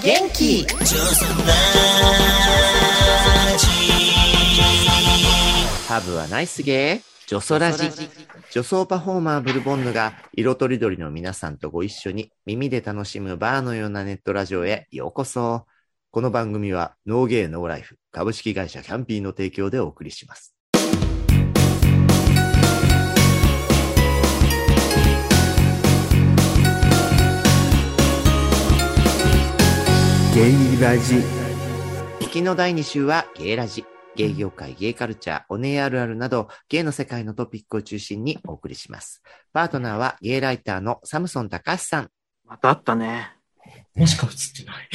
[0.00, 0.64] 元気。
[0.64, 1.54] ジョスラ
[3.58, 3.66] ジ
[5.86, 7.90] ハブはナイスゲー、ジョソラジ。
[8.52, 15.66] 女装パフォーマーブルボンヌが色とりどりの皆さんとご一緒に耳で楽しむバーのようなネットラジオへようこそ。
[16.10, 20.54] この番組はノーゲーノーライフ株式会社キャンピーの提供でお送りします。
[30.34, 31.16] ゲイラジ
[32.22, 33.84] 引きの第2週はゲイラジ。
[34.18, 39.22] ゲイ業界、ゲイカルチャー、おねえあるあるなど、ゲイの世界のトピックを中心にお送りします。
[39.52, 42.10] パートナーはゲイライターのサムソン高橋さん。
[42.44, 43.36] またあったね。
[43.94, 44.32] 頭しか映っ
[44.64, 44.88] てない。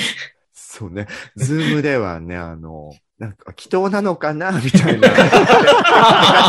[0.52, 1.08] そうね。
[1.38, 5.10] ズームではね、あの、なんか、亀頭なのかなみたいな。
[5.10, 5.42] テカテ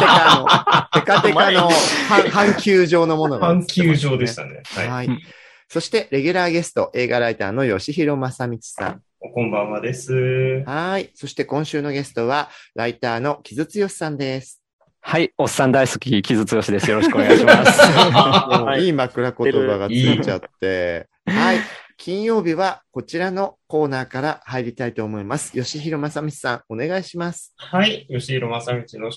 [0.02, 1.70] カの、テカテカの
[2.08, 4.64] 半半球状のものが、半球状でしたね。
[4.64, 4.88] はい。
[4.88, 5.22] はい。
[5.68, 9.02] そして、レギュラーゲスト、映画ライターの吉弘正道さん。
[9.32, 10.62] こんばんはです。
[10.66, 11.10] はい。
[11.14, 14.62] そして、今週のゲストは、ライターの木津剛さんです。
[15.00, 16.90] はい、おっさん大好き、木津剛です。
[16.90, 17.80] よろしくお願いします。
[18.84, 21.08] いい枕言葉がついちゃって。
[21.24, 21.58] はい。
[21.96, 25.52] 金曜日はこちらのコーナーから入りたいと思います。
[25.52, 27.54] 吉弘正道さん、お願いします。
[27.56, 28.06] はい。
[28.10, 29.10] 吉弘正道の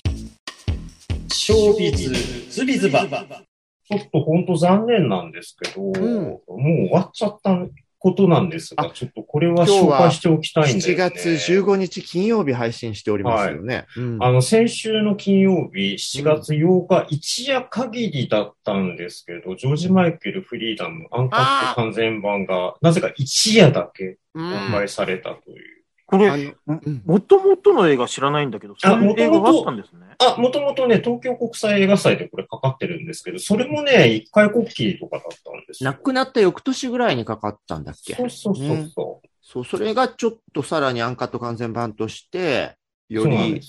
[1.28, 2.10] ショービズ、
[2.50, 3.06] ズビズバ。
[3.06, 7.54] ちょっと本当残念なんですけど、んもう終わっちゃった
[7.98, 11.10] ことなんですが、あちょっとこれは紹介しておきたいんだ7よね。
[11.10, 13.86] 月15日金曜日配信しておりますよね。
[13.96, 25.77] うんあの、先週の金曜日、7月8日、一夜限りだったんですけど、ジョージ・マイケル・フリーダム、アンカット完全版が、なぜか一夜だけうん販売されたという。
[26.10, 26.56] こあれ、
[27.04, 30.06] もともとの映画知らないんだけど、そういう映画があったんですね。
[30.18, 35.90] あ、もともとね、東京国際映画祭でこれかかってるんですけど、それもね、一回国旗とかだったんですよ。
[35.90, 38.14] 亡くなった翌年ぐらいにかかったんだっけ？
[38.14, 42.76] そうそうそうそそう、それがちょっとさらにアンカット完全版として、
[43.10, 43.14] う。
[43.14, 43.60] より。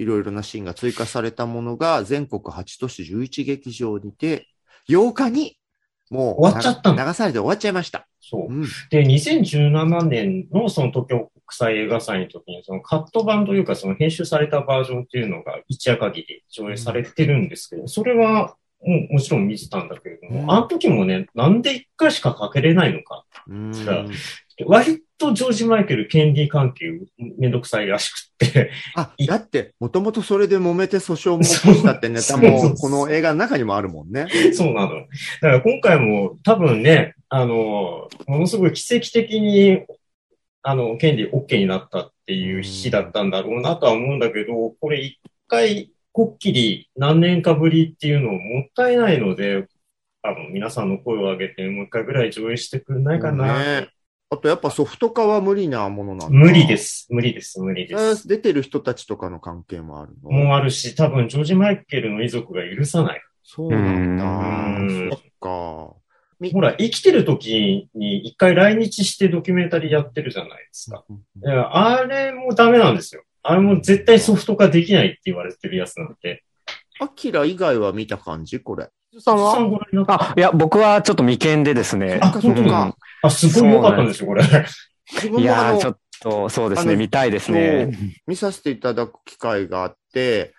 [0.00, 4.46] いろいろなシーンが追加されたものが全国8都市11劇場にて、
[4.88, 5.57] 8日に
[6.10, 8.06] もう終わっちゃったの流されて終わっちゃいました。
[8.20, 8.60] そうう。
[8.60, 8.62] ん。
[8.90, 23.24] で、2017年のその東京国際映画祭の時に、そのカット版というか、その編集されたバージョンっていうのが一夜限り上映されてるんですけど、それはもうもちろん見てたんだけれども、うんあの時もね、なんで一回しかかけれないのか。
[23.48, 23.72] うん
[24.66, 27.00] 割とジョージ・マイケル、権利関係
[27.38, 34.26] めんどくさいらしくって、あ、だって、もともとそれで揉めて訴訟も起こしたってネタも、 この映画の中にもあるもんね。
[34.52, 34.96] そうなの。
[34.96, 35.02] だ
[35.40, 39.82] から今回も多分ね、あの、ものすごい奇跡的に、
[40.62, 49.66] あの、権利 OK になったっていう日だったんだろうなとは思うんだけど、これ一回、こっきり何年かぶりっていうのもったいないので、
[50.22, 53.80] あの、皆さんの声を上げてもう一回ぐらい上映してくんないかな。
[53.80, 53.88] ね
[54.30, 56.38] あとやっぱソフト化は無理なものなんだ。
[56.38, 57.06] 無理です。
[57.10, 57.60] 無理です。
[57.60, 58.28] 無理でえーす。
[58.28, 60.30] 出てる人たちとかの関係もあるの？
[60.30, 63.22] もうあるし、多分ジョージ・マイケルの遺族が許さない。
[63.42, 64.24] そうなんだ。
[64.24, 65.96] うんそっか。
[66.40, 71.04] みほら、生きてる時に一回来日してドキュメンタリーやってるじゃないですか。
[71.08, 73.22] いやあれもダメなんですよ。
[73.42, 76.44] あれも絶対ソフト化できないって言われてるやつなんで。
[77.00, 78.60] アキラ以外は見た感じ？
[78.60, 78.90] これ。
[79.20, 79.78] さんは？
[80.08, 82.18] あ、いや、僕はちょっと未見でですね。
[82.22, 84.44] あそっかうんあ、すごい良かったんですよ、これ。
[84.44, 87.90] いやちょっと、そうですね、見たいですね。
[88.26, 90.54] 見させていただく機会があって、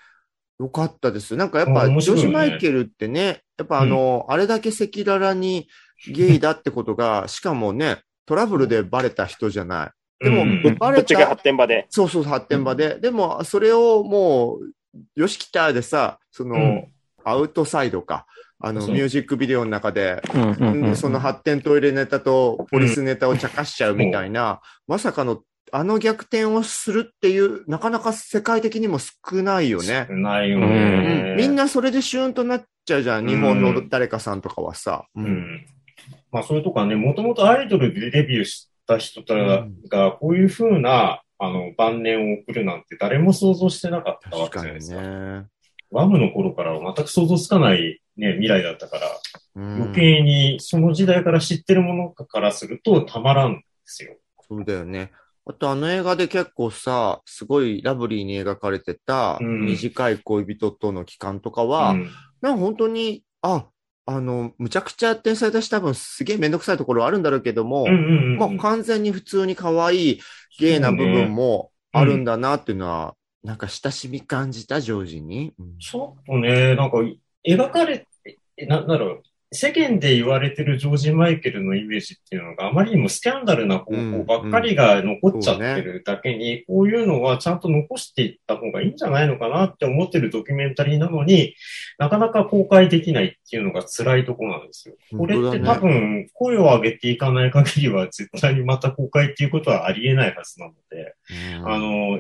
[0.60, 1.38] よかったです。
[1.38, 5.70] なんかやっぱ、ジョージ・マイケルってね、やっぱあの、あれだけ赤裸々に
[6.12, 10.26] ゲイだってことが、しかもね、トラブルでバレた人じゃない。
[10.26, 11.86] でも、うんバレた、展場で。
[11.90, 13.00] そうそう、発展場で。
[13.00, 16.88] でも、それをもう、よしきたでさ、その、うん
[17.24, 18.26] アウトサイドか。
[18.62, 20.22] あの、ミュージックビデオの中で、
[20.96, 30.08] その発展トイレネタとポリスネタを茶化しちゃうみたいな、まさかの、あの逆転をするっていう、なかなか世界的にも少ないよね。
[30.10, 31.38] ないようねん。
[31.38, 33.28] みんなそれでシューンとなっちゃうじゃん。
[33.28, 35.06] 日本の誰かさんとかはさ。
[35.16, 35.24] うう。
[35.24, 35.66] ん。
[36.32, 45.42] まあ、それとかね、もともとアイドルでデビューした人たが、こういう風な、あの、晩年を送るなんて誰も想像してなかったわ確かにけじゃないですか。
[45.42, 45.46] ね。
[45.92, 49.08] ワムの頃からは全く想像つかないね、未来だったから、
[49.56, 54.16] うん余計にその時代から知ってるものからするとたまらんですよ。
[54.48, 55.12] そうだよね。
[55.46, 62.10] あとあの映画で結構さ、すごいラブリーに描かれてたうん短い恋人との期間とかは、うん
[62.42, 63.66] なんか本当に、あ、
[64.06, 68.38] あの、むちゃくちゃ天才だし多分すげえめんどくさいところはあるんだろうけども、うんうんうん。
[68.38, 70.20] まあ完全に普通に可愛い
[70.58, 75.54] ゲイな部分もあるんだなっていうのは、なんか親しみ感じた、ジョージに？
[75.60, 76.98] うんちょっとね、なんか、
[77.48, 91.56] 描かれて、なんだろう、世間で言われてるジョージ・マイケルのイメージっていうのがあまりにもスキャンダルな方法ばっかりが残っちゃってるだけに、こういうのはちゃんと残していった方がいいんじゃないのかなって思ってるドキュメンタリーなのに、
[91.98, 94.96] なかなか公開できないっていうのが辛いところなんですよ。
[95.18, 101.16] これって多分、声を上げていかない限りは絶対にまた公開っていうことはありえないはずなので、
[101.58, 101.72] うん。
[101.72, 102.20] あの、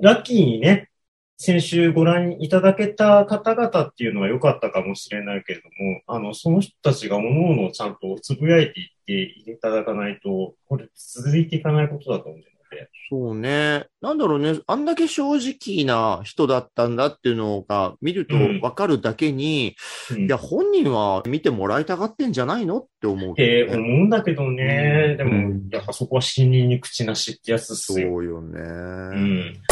[0.00, 0.90] ラッキーにね、
[1.42, 12.44] 先週ご覧いただけた方々っていうのは良かったかもしれないけれども、あの、その人たちが各々ちゃんとつぶやいていっていただかないと、これ続いていかないことだと思うの
[12.76, 12.90] で。
[13.08, 13.86] そうね。
[14.02, 14.60] なんだろうね。
[14.66, 19.76] あんだけ正直な人だったんだっていうのが見るとうんわかるだけに、
[20.10, 25.16] うんいや、本人は見てもらいたがってんじゃないのって思うね、思うんだけどね。
[25.16, 28.10] でもうん、やっぱそこは信任に口なしってやつっすよ。
[28.10, 28.60] そうよね。
[28.60, 29.62] うん。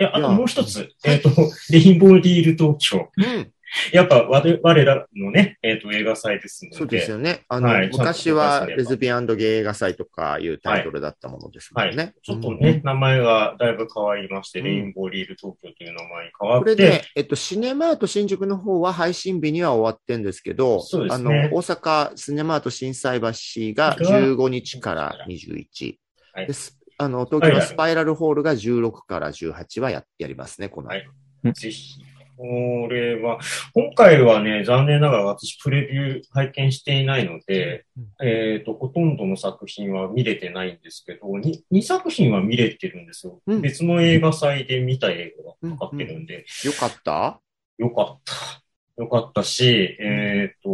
[0.00, 1.30] いや、あともう一つ、えっ、と、
[1.70, 3.10] レインボーディール東京。
[3.16, 3.52] うん。
[3.92, 6.76] やっぱ我我らのね、えっ、と、映画祭ですので。
[6.76, 7.44] そうですよね。
[7.48, 12.14] あの、はい昔はレズビアンゲイ映画祭とかいうタイトルだったものですもんね。
[12.22, 25.96] ちょっとうんね、名前がだいぶ変わりまして、うんレインボーリール東京という名前に変わって、これで、えっと、シネマート新宿の方は配信日には終わってんですけど、そうですねあの、大阪シネマート心斎橋が15日から21。
[26.32, 26.77] はいです。
[26.98, 30.96] あの、東京のスパイラルホールが16から18はややりますね、この後。
[30.96, 31.52] はい。
[31.54, 32.00] ぜひ。
[32.36, 33.38] これは、
[33.74, 37.84] 今回はね、残念ながら私プレビュー拝見していないので、
[38.22, 43.40] えっ、と、ほとんどの作品は見れてないんですけど、2, 2作品は見れてるんですよ。
[43.46, 43.60] うん。
[43.60, 47.40] 別の映画祭で見た映画がかかってるんで、よかった？
[47.78, 49.02] よかった。
[49.02, 50.70] よかったし、えっ、と、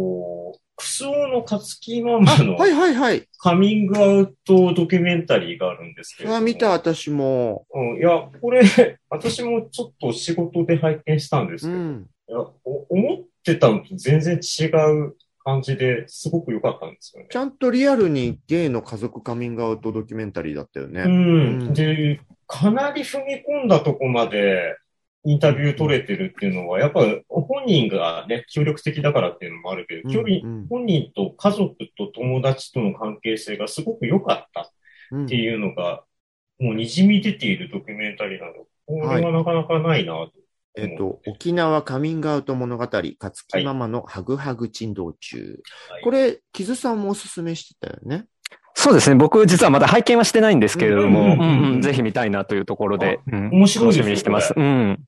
[0.75, 3.27] クスオの勝木ママのはいはいはい。
[3.39, 6.39] カミングアウトドキュメンタリーがあるんですけれども。
[6.39, 7.65] それは見た、私も。
[7.73, 8.63] うん、いや、これ、
[9.09, 12.09] 私もちょっと仕事で拝見したんですけど、うん。
[12.27, 17.35] いやお思ってたのと全然違う感じですごく良かったんですよねち。
[17.35, 21.03] ゃんとリアルにゲイの家族カミングアウトドキュメンタリーだったよね。
[21.03, 21.11] うん。
[21.11, 24.75] うんで、かなり踏み込んだとこまで
[25.25, 34.71] インタビュー取れてるっていうのは、やっぱ本人がね、協力的だからっていうのもあるけど、距離、うん本人と家族と友達との関係性がすごく良かった
[35.11, 36.03] うんっていうのが、
[36.59, 38.53] もう滲み出ているドキュメンタリーなの。
[38.85, 40.31] これはなかなかないなと。
[40.77, 43.13] えっと、沖縄カミングアウト物語、勝
[43.47, 45.63] 木ママのハグハグ珍道中。
[45.89, 48.25] はいこれ、キズさんもおすすめしてたよね？
[48.73, 49.15] そうですね。
[49.15, 54.53] 僕実はまだ拝見はしてないんですけれども、ぜひ見たいなというところで、うん面白いですよ楽しみにしてます。
[54.53, 54.99] こうん。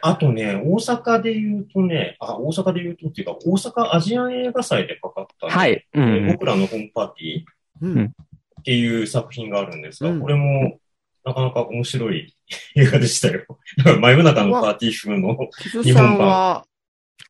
[0.00, 5.72] あとね、大阪で言うとね、あ、大阪で言うとっていうか、大阪アジアン映画祭でかかった、ね、はい。
[5.72, 6.32] うえーん。
[6.32, 7.42] 僕らのホームパーティー
[7.82, 8.14] うんうん
[8.62, 10.78] っていう作品があるんですが、うんこれも
[11.24, 12.36] なかなか面白い
[12.76, 13.44] 映画でしたよ。
[14.00, 15.36] 真夜中のパーティー風の。
[15.58, 16.64] キズさんは、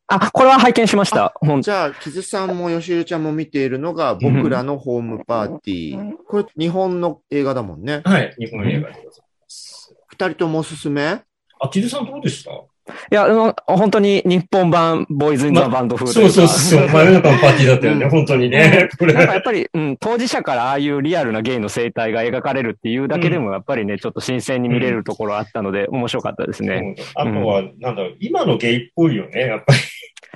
[0.07, 1.35] あ、これは拝見しました。
[1.61, 6.17] じゃあ、キズさんもヨシルちゃんも見ているのが、僕らのホームパーティー。
[6.27, 8.03] これ、日本の映画だもんね。
[8.05, 9.95] はい、日本映画でございます。
[10.09, 11.23] 二人ともおすすめ？
[11.63, 12.51] あ、キズさんどうでした？
[12.51, 18.89] いや、あの本当に日本版ボーイズ・イン・ザ・バンド風とそいうそうそう、真夜中のパーティーだったよね、うん本当にね。
[18.99, 26.97] これなんかやっぱり、うん、当事者からああいうリアルなゲイの生態が描かれるっていうだけでも、やっぱりね、ちょっと新鮮に見れるところあったので、面白かったですね。
[26.99, 29.79] うんあとは、なんだろう、今のゲイっぽいよね、やっぱり。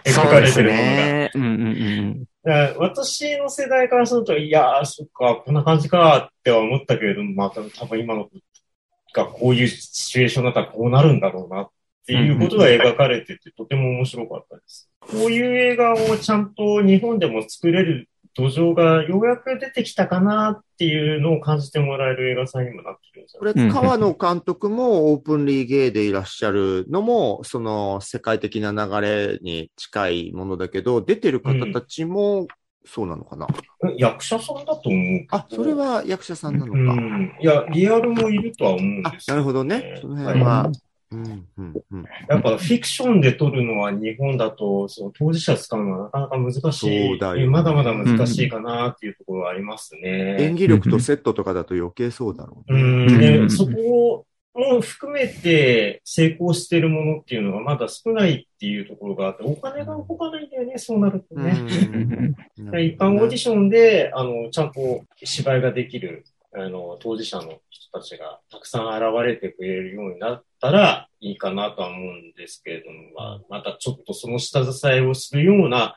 [0.05, 0.87] 描そうですかれてるものが。
[0.87, 1.31] ね。
[1.35, 1.49] うんうん
[2.47, 2.77] うん。
[2.79, 8.29] 私の世代からすると、いやー、そっか、こんな感じかっては思ったけれども、まあ、多分今の
[9.15, 11.69] がこういうシチュエーションだったらこうなるんだろうなっ
[12.07, 14.89] ていうことが描かれてて、とても面白かったです。
[15.01, 32.47] こういう映画をちゃんと日本でも作れる土壌がようやく出てきたかなっていうのを感じてもらえる映画祭にもなってるんじゃこれ、ないうん川野監督もオープンリーゲイでいらっしゃるのも、その世界的な流れに近いものだけど、出てる方たちも
[32.87, 33.47] そうなのかな、
[33.99, 35.27] 役者さんだと思う。
[35.31, 36.79] あ、それは役者さんなのか。
[36.79, 37.33] うん。
[37.41, 39.99] いや、リアルもいるとは思うんあで、すよなるほどね。
[40.01, 40.71] その辺は。
[41.13, 42.05] うん、うん、うん。
[42.29, 47.19] やっぱフィクションで撮るのは日本だと、その当事者使うのはなかなか難しい。
[47.19, 50.55] だよねまだまだ難しいかなっていうところはあります演ね。
[50.57, 53.37] 技力とセットとかだと余計そうだろううね。
[53.39, 54.27] うんそこ
[54.57, 61.53] も含めて成功してるものっていうのがまだ少ないっていうところがあって、お金が動かないんだよね、そうなるとね。
[62.59, 75.97] うん 一般オーディションで、あの、ちゃんと芝居ができる、あの、当事者の人たちがたくさん現れてくれるようになったらいいかなとは思うんですけれども、まあ、またちょっとその下支えをするような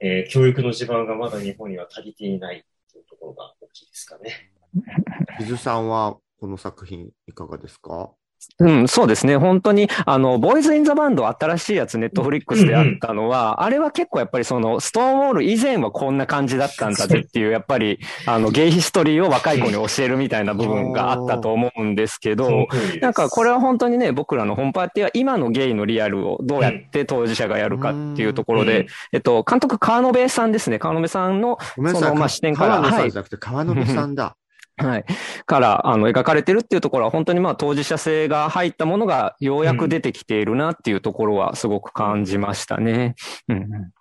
[0.00, 4.52] えー教育の地盤がまだ日本には足りていないというところが大きいですかね。
[5.40, 8.10] 伊豆さんはこの作品いかがですか？
[8.58, 9.38] うん、そうですね。
[9.38, 22.68] 本当に、あの、ボーイズ・イン・ザ・バンド新しいやつ、ネットフリックスであったのは、あれは結構やっぱりその、ストーンウォール以前はこんな感じだったんだぜっていう、やっぱり、あの、ゲイヒストリーを若い子に教えるみたいな部分があったと思うんですけど、
[23.00, 30.78] なんかこれは本当にね、僕らの本パーティーは今のゲイのリアルをどうやって当事者がやるかっていうところで、うんえっと、監督川野辺さんですね。
[30.78, 31.58] 川野辺さんの。
[31.74, 34.24] そのまあ視点からはい川野さんじゃなくて川野辺さんだ。
[34.24, 34.45] はい。
[34.76, 43.14] から、あの、描かれてるっていうところは、本当にまあ、当事者性が入ったものが、ようやく出てきているなっていうところは、すごく感じましたね。
[43.48, 43.92] うんうん。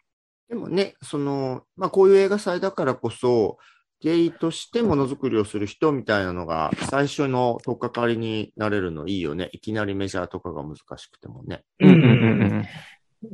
[0.50, 3.58] でもね、その、まあこういう映画祭だからこそ、
[4.02, 9.50] ゲイとしてものづくりをする人みたいなのが最初の取っかかりになれるのいいよね。
[9.54, 11.64] いきなりメジャーとかが難しくてもね。
[11.80, 12.66] うんうんうん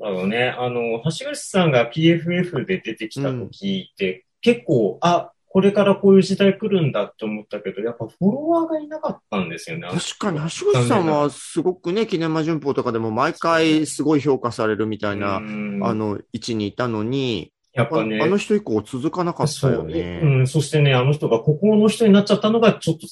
[0.02, 9.90] あのね、あの、橋口さんが PFF で出てきた時って、結構、あ、これからこういう時代来るんだって思ったけど、やっぱフォロワーがいなかったんですよね。
[9.90, 20.22] 確かに、橋口さんはすごくね、記念間旬報とかでも毎回すごい評価されるみたいな、うんあの、位置にいたのに、あやっぱね、あの人以降続かなかったそう、よね。
[20.24, 23.08] うん、そしてね、あの人がここの人になっちゃったのがちょっと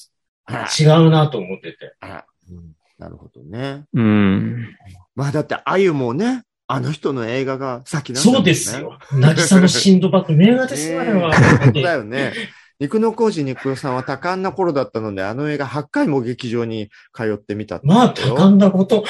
[0.46, 1.94] あ違うなと思ってて。
[2.00, 3.84] あうんなるほどね。
[3.94, 4.04] うん。
[4.04, 4.76] うん。
[5.14, 8.36] まあだって、あゆもね、あの人の映画が先なんだね。
[8.36, 8.96] そうですよ。
[9.12, 11.32] 渚のシンドバッド、名画ですよ、あれは。
[11.58, 12.32] 本当だよね。
[12.80, 19.04] 肉の工事肉代さんは多感な頃だったので、あの映画8回も劇場に通ってみたってまあ、多感なこと。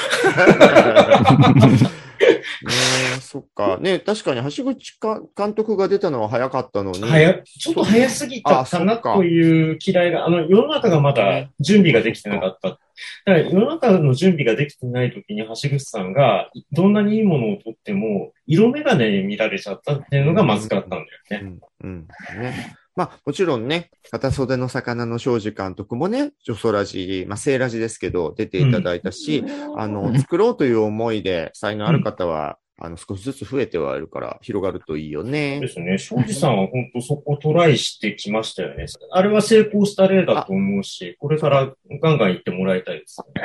[2.63, 2.71] ね
[3.17, 3.77] え、そっか。
[3.81, 7.01] ね確かに橋口か監督が出たのは早かったのに。
[7.01, 12.69] 早、ちょっと早すぎたかなという嫌いが、あの、世の中がまだ準備ができてなかった。
[12.69, 12.79] だか
[13.25, 21.05] ら世の中の準備ができてない時に橋口さんが、どんなにいいものを撮っても、色眼鏡で見られちゃったっていうのがまずかったんだよ
[21.41, 21.59] ね。
[21.81, 21.87] うん。
[21.87, 22.07] うん。
[22.39, 22.75] ね。
[22.95, 29.43] まあ、もちろんね、片袖の魚の庄司監督もね、ジョソラジ、まあ、セイラジですけど、出ていただいたし、
[29.77, 35.67] あの、作ろうという思いで、才能ある方は、あの、少しずつ増えてはいるから、広がるといいよねで。
[35.67, 35.97] すね。
[35.97, 38.85] 庄司さんは本当そこトライしてきましたよね。
[39.11, 41.71] あれは成功した例だと思うし、これから
[42.01, 43.43] ガンガン行ってもらいたいですね。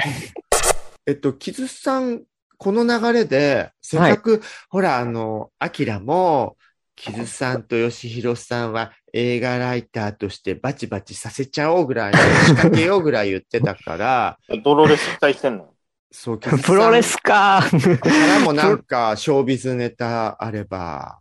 [1.06, 2.22] えっと、キズさん、
[2.56, 6.56] この流れで、せっかく、ほら、あの、アキラも、
[6.96, 15.70] キズさんとヨシヒロさんは映画ライターとしてバチバチさせちゃおうぐらいの、仕掛けようぐらい言ってたから、ドロレス期待してんの
[16.12, 17.62] そう、プロレスか。
[17.62, 21.20] からもなんか、ショービズネタあれば、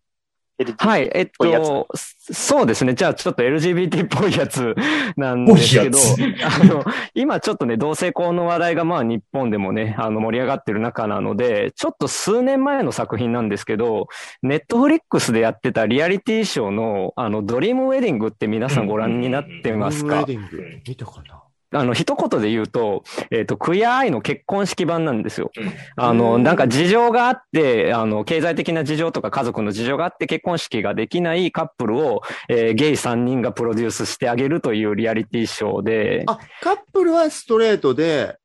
[0.78, 2.94] はい、えっと、そうですね。
[2.94, 4.74] じゃあちょっと LGBT っぽいやつ
[5.18, 6.00] なんですけど
[6.44, 14.08] あの、今ちょっとね、同性婚の話題がまあ日本でもね、あの盛り上がってる中なので、ちょっと数年前の作品なんですけど、
[14.42, 20.22] ネットフリックスでやってたリアリティショーの、あの、ドリームウェディングって皆さんご覧になってますか？
[20.22, 21.42] ウェディング、見たかな？
[21.76, 25.52] あの、一言で言うと、えっ、と、クイアアイの結婚式版なんですよ。
[25.58, 25.74] うん。
[25.96, 38.38] あの、なんか事情があって、あの、経済的な事情とか家族の事情があって結婚式ができないカップルを、えーゲイ3人がプロデュースしてあげるというリアリティショーで、あ、カップルはストレートで、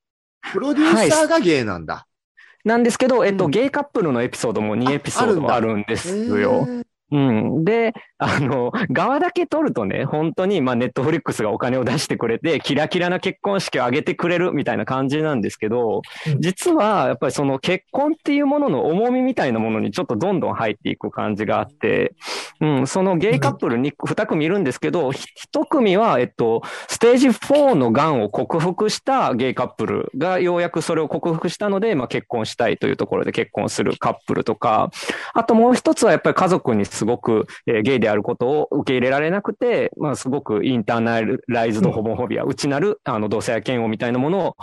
[0.53, 2.07] プロデューサーがゲイなんだ。
[2.65, 3.51] なんですけど、えっと、うん。
[3.51, 6.67] ゲイカップルのエピソードも2エピソードああるんですへよ。
[7.13, 7.65] ーうん。
[7.65, 22.15] で、あの、側だけ取るとね、本当に、まあ、ネットフリックスがお金を出してくれて、キラキラな結婚式を挙げてくれるみたいな感じなんですけどう、ん実は、やっぱりその結婚っていうものの重みみたいなものにちょっとどんどん入っていく感じがあって、
[22.61, 34.91] うん、そのゲイカップルに2組いるんですけど、ひ一組は、えっと、ステージ4の癌を克服したゲイカップルがようやくそれを克服したので、まあ、結婚したいというところで結婚するカップルとか、
[35.35, 44.57] あともう一つはやっぱり家族にすごく、えーゲイであることを受け入れられなくて、まあすごくインターナライズドホモフォビア、内なるあの同性愛嫌悪みたいなものを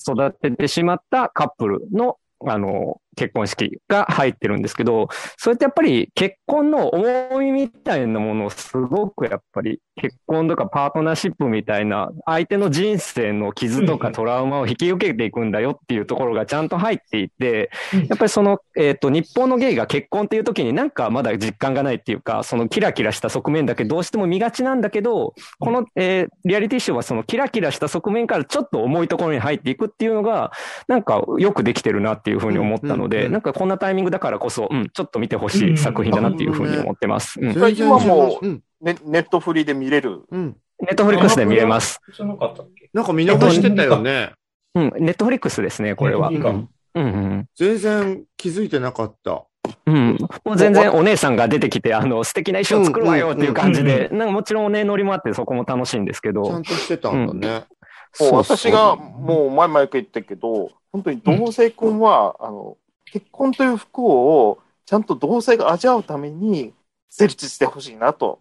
[0.00, 17.70] 育ててしまったカップルのあの、結婚式が入ってるんですけど、それってやっぱり結婚の重みみたいなものをすごくやっぱり結婚とかパートナーシップみたいな相手の人生の傷とかトラウマを引き受けていくんだよっていうところがちゃんと入っていて、
[18.08, 30.52] やっぱりその、えっ、と、日本のゲイが結婚っていう時になんかまだ実感がないっていうか、そのキラキラした側面だけどうしても見がちなんだけど、この、えーリアリティショーはそのキラキラした側面からちょっと重いところに入っていくっていうのが、
[30.88, 37.40] なんかよくできてるなっていうふうに思ったので、うんうんうんなんかこんなタイミングだからこそ、うん、ちょっと見てほしい作品だなっていうふうに思ってます。
[37.40, 37.52] うん。
[37.52, 38.62] 全然今もうん。
[38.80, 40.22] ね、ネットフリで見れる？
[40.30, 40.56] うん。
[40.80, 42.00] ネットフリックスで見れます。
[42.18, 44.32] なかったっけなんか見逃してたよね。
[44.74, 46.28] うん、ネットフリックスですね、これは。
[46.28, 47.46] うんうんうん。
[47.56, 49.44] 全然気づいてなかった。
[49.86, 50.18] うん。
[50.44, 56.44] もう全然お姉さんが出てきて、あの、素敵な衣装作るわよっていう感じで、なんかもちろんお姉乗りもあってそこも楽しいんですけど。
[56.44, 57.48] ちゃんとしてたんだね。
[57.48, 57.64] もう
[58.12, 64.02] そうそう私がもう前々から言ってるけど、本当に同性婚は、あの、結婚という不幸
[64.48, 66.72] をちゃんと同性が味わうために
[67.10, 68.40] 成立してほしいなと。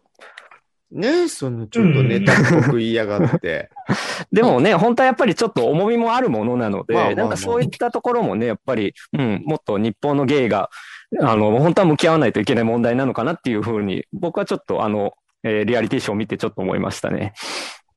[0.91, 3.70] ねそのちょっとネタっぽく言いやがって。
[4.32, 10.70] でもね、本当はやっぱりちょっと重みもあるものなので、まあまあまあなんかそういったところもね、やっぱり、うん、もっと日本のゲイが、
[11.20, 17.34] あの、本当は向き合わないといけない問題なのかなっていうふうに、僕はちょっとあの、えーリアリティショーを見てちょっと思いましたね。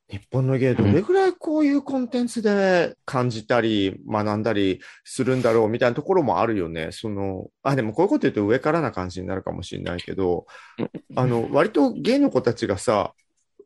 [0.09, 6.89] 日本の芸どれぐらいこういうコンテンツで感じたり学んだりするんだろうみたいなところもあるよね。
[6.91, 10.45] その、あ、でもこういうこと言うと上からな感じになるかもしれないけど、
[11.15, 13.13] あの、割と芸の子たちがさ、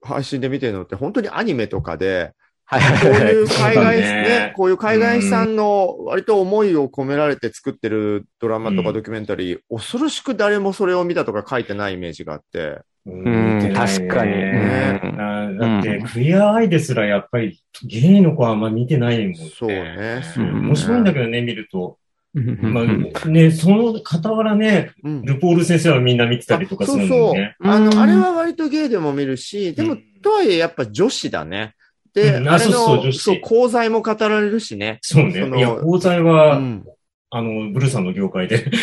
[0.01, 2.33] 配信で見てるのって本当にアニメとかで、
[2.65, 4.03] はいこういう海外、ね。
[4.23, 12.81] ね、こういう海外産の割と思いを込められて作ってるドラマとかドキュメンタリー、恐ろしく誰もそれを見たとか書いてないイメージがあって。
[13.09, 19.49] ん確かにねうんあだって、クリアアイですらやっぱりゲイの子はあんま見てないもんね。
[19.57, 20.21] そうね。
[20.37, 21.97] うん面白いんだけどね、見ると。
[22.33, 27.55] まうんあ、ね、その傍らね、うんルポール先生はみんな見てたりとかするそうそうもんね。。
[27.63, 31.73] あうんの、あれは割とゲイでも見るし、でも、うんとはいえやっぱ女子だね。
[32.13, 34.99] で、うんあれの、あそう講座も語られるしね。
[35.01, 35.57] そうね。
[35.57, 36.85] いや、講は、ん。
[37.33, 38.59] あの、ブルーさんの業界で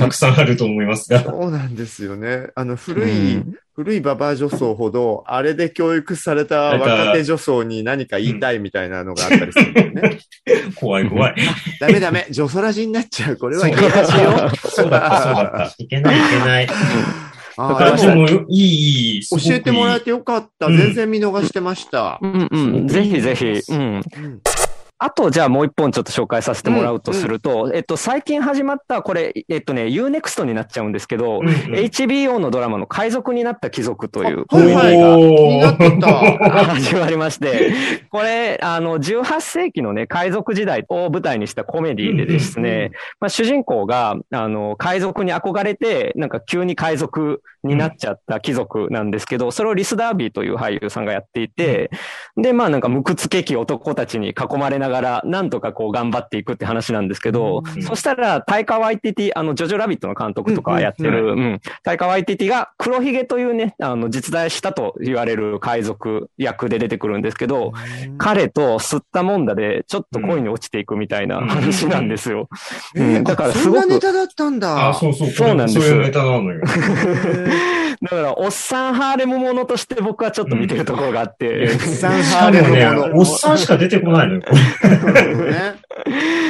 [0.00, 1.22] たくさんあると思いますが。
[1.22, 2.48] そうなんですよね。
[2.56, 3.40] あの、古い、
[3.76, 10.18] 古いババア女装ほど、あれで教育された若手女装に何か言いたいみたいなのがあったりするんだよね。
[10.74, 11.36] 怖い怖い。
[11.78, 13.36] ダメダメ、女装ラジになっちゃう。
[13.36, 14.50] これはゲイラジよ。
[14.68, 15.74] そうだった、そうだった。
[15.78, 16.68] いけない、いけない。
[17.58, 19.22] あだから、ーでもいい、いい。
[19.26, 20.66] 教えてもらえてよかった。
[20.66, 22.18] うん全然見逃してました。
[22.20, 22.88] うんうん。
[22.88, 23.44] ぜひぜひ。
[23.72, 24.02] うん。
[25.06, 31.52] うんあと、じゃあもう一本ちょっと紹介させてもらうとすると、えっと、最近始まった、これ、えっとね、Unext になっちゃうんですけど、うんうん。
[31.52, 35.02] HBO のドラマの海賊になった貴族という、はいはい。
[35.02, 36.06] おー気になってた。
[36.74, 37.72] 始まりまして、
[38.10, 51.90] これ、あの、18世紀のね、海賊時代を舞台にしたコメディでですうんうんね、まあ、主人公が、あの、海賊に憧れて、なんか急に海賊になっちゃった貴族なんですけど、それをリス・ダービーという俳優さんがやっていて、
[52.36, 67.72] で、まあなんか無屈けき男たちに囲まれながら、なんとかこう頑張っていくって話なんですけど、うんそしたら、タイカ・ワイティティ、あの、ジョジョ・ラビットの監督とかやってうんる、うん、タイカ・ワイティティが黒ひげというね、あの、実在したと言われる海賊役で出てくるんですけど、
[68.18, 71.48] 彼と吸ったもんだで、ちょっと恋に落ちていくみたいなうん。
[71.48, 72.48] 話なんですよ。
[72.94, 73.24] えーうん。
[73.24, 74.88] だからあそんすごくなネタだったんだ。
[74.90, 75.30] あ、そうそう。
[75.30, 75.80] そうなんです。
[75.80, 76.60] そういうネタなのよ。
[78.02, 84.42] だから、おっさんハーレムものとして僕はちょっと見てるところがあって、さんしかもね、おっさんしか出てこないのよ。
[84.88, 85.74] ね。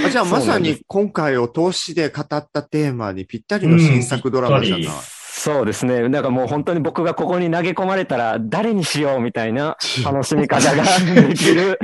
[0.06, 4.86] あじゃあまさに今回を通しで語ったテーマにぴったりの新作ドラマじゃない。
[4.86, 4.92] うん
[5.34, 6.08] そうですね。
[6.08, 11.80] だからもう本当に僕がここに投げ込まれたら誰にしようみたいな楽しみ方ができる。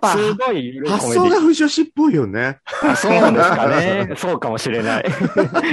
[0.00, 2.58] ぱすごい発想が不女子っぽいよね。
[2.82, 4.14] あそうなんですかね。
[4.16, 5.04] そうかもしれない。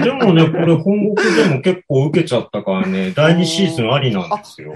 [0.03, 4.73] でもね、これ本国でも結構受けちゃったからね、第2シーズンありなんですよ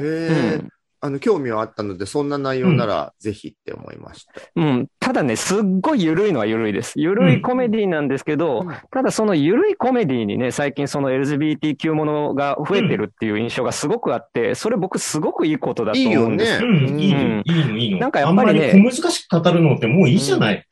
[1.01, 4.33] あの、興味はあったので、そんな内容ならぜひって思いました。
[4.55, 4.87] うん。
[4.99, 6.99] ただね、すっごい緩いのは緩いです。
[6.99, 16.67] 緩いコメディなんですけど、ただその緩いコメディにね、最近その LGBTQ ものが増えてるっていう印象がすごくあって、それ僕すごくいいことだと思うんですよ。
[16.69, 17.99] いいよねうん、いいの、うんいいの、いいの。
[17.99, 20.65] なんかやっぱりねあんまり小難しく語るのってもういいじゃない。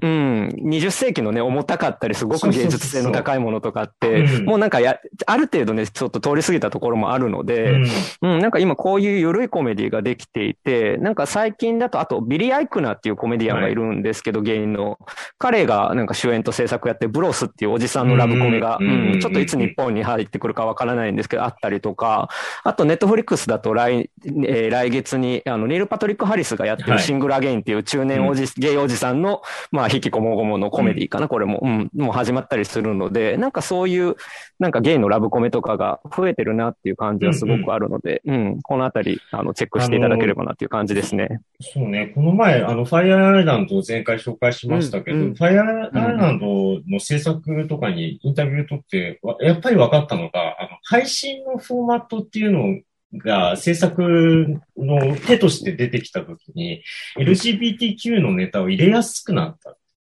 [0.00, 0.48] うん。
[0.48, 7.86] 20世紀のね、重たかったり、すごく芸術性の高いものとかってうん、もうなんかや、ある程度ね、ちょっと通り過ぎたところもあるのうで、ん。
[8.22, 14.98] うん、なんか今こういう緩いコメディができていて、なんか最近だと、あとビリー・アイクナーっていうコメディアンがいるんですけど、芸人の。
[15.38, 19.12] 彼がなんか主演と制作やって、ブロスっていうおじさんのラブコメが、うん。
[19.14, 19.20] うん。
[19.20, 22.28] ちょっといつ日本に入ってくるかわからないんですけど、あったりとか、
[22.64, 26.92] あとネットフリックスだと来、えー来月に、あの、ニール・パトリック・ハリスがやってはい。
[26.94, 34.16] るシングル・アゲインっていう中年おじ、ゲイおじさんの、まあ、引きこもごものコメディかな、これも、うん、もう始まったりするので、なんかそういう、
[34.58, 41.40] なんかゲイのラブコメとかが増えてるなっていう感じはすごくあるので、うん、このあたり、あの、チェックしていただければなっていう感じですね。
[41.60, 45.22] そうね、この前、あの、ファイアーアイランドを前回紹介しましたけど、うん。
[45.24, 45.34] うん。
[45.34, 52.80] ファイアーアイランドの制作とかにインタビュー取って、わやっぱり分かったのが、あの、配信のフォーマットっていうの
[53.14, 56.82] が制作の手として出てきたときに、
[57.18, 59.76] LGBTQ のネタを入れやすくなった。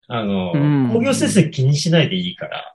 [0.08, 2.74] あの、うん工業成績気にしないでいいから。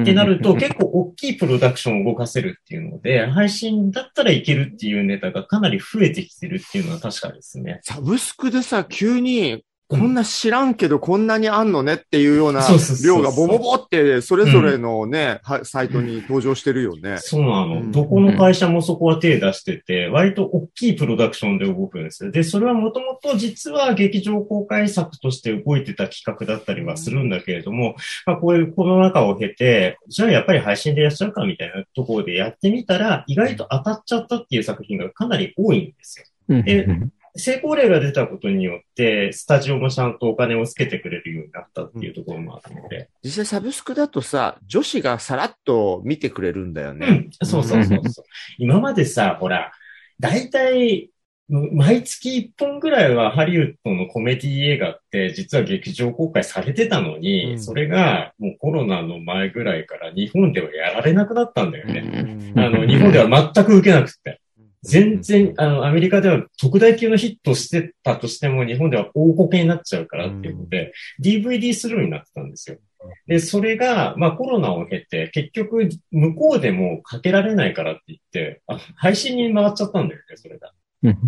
[0.00, 7.80] ってなると、結構大きいプロダクションを動かせるっていうので、配信だったらいけるっていうネタがかなり増えてきてるっていうのは確かですね。
[7.82, 12.64] サブスクでさ、急にこんな知らんけどこんなにあんのねっていうような
[13.04, 17.18] 量がボボボってそれぞれのね、はサイトに登場してるよね。
[17.18, 17.80] そうなの。
[17.80, 22.30] うんどこの会社もそこは手出してて、割と大きいプロダクションで動くんですよ。
[22.30, 36.26] で、それはもともと実は劇場公開作として動いてた企画だったりはするんだけれども、まあこういうコロナ禍を経て、じゃあやっぱり配信でやっちゃうかみたいなところでやってみたら、意外と当たっちゃったっていう作品がかなり多いんですよ。
[36.48, 36.86] うんえ
[37.36, 43.08] 成功例が出たことによって、スタジオもちゃんとお金をつけてくれるようになったっていうところもあるので。
[43.22, 47.30] 実際サブスクだとさ、女子がさらっと見てくれるんだよね。
[47.40, 48.24] うん、そうそうそうそう。
[48.58, 49.72] 今までさ、ほら、
[50.18, 51.10] 大体、
[51.50, 62.52] 毎月1本ぐらいはハリウッドのコメディ映画って実は劇場公開されてたのに、うんそれがもうコロナの前ぐらいから日本ではやられなくなったんだよね。
[62.56, 64.40] あの、日本では全く受けなくて。
[64.82, 72.78] 全然、あの、アメリカでは特大級のヒットしてたとしても、日本では大こけになっちゃうからっていうので、DVD スルーになってたんですよ。
[73.26, 80.72] で、それが、まあコロナを経て、結局、向こうでもかけられないからって言って、あ配信に回っちゃったんだよね、それが。
[81.02, 81.18] うん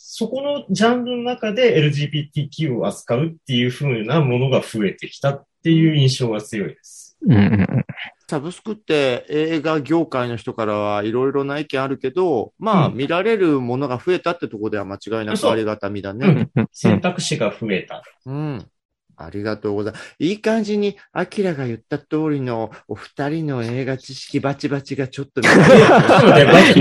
[0.00, 7.18] そこのジャンルの中で LGBTQ を扱うっていう風なものが増えてきたっていう印象が強いです。
[7.22, 7.84] うんうん
[8.28, 16.50] サブスクって映画業界の人からはいろいろな意見あるけど、まあ、うん見られるものが増えたってところでは間違いなくありがたみだね。
[16.54, 18.02] うん選択肢が増えた。
[18.26, 18.68] うん。
[19.18, 20.14] ありがとうございます。
[20.18, 25.44] いい感じに、アキラが言った通りのお二人の映画知識バチバチがちょっとい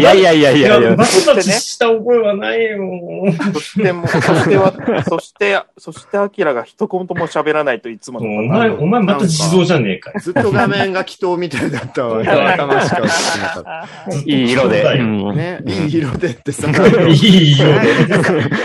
[0.02, 1.06] やいやいやいいや、やいやバ。
[1.06, 2.78] チバチした覚えはないよ。
[3.54, 4.73] そしても、そしては、
[5.08, 10.19] そして、そして、アキラが一言も喋らないといつものお前、お前また地蔵じゃねえかよ。
[10.19, 12.19] ずっと画面が祈祷みたいだったわ。
[12.21, 14.86] 頭しか映ってなかっいい色で。
[15.65, 16.71] いい色でってさ、い
[17.15, 17.67] いよ。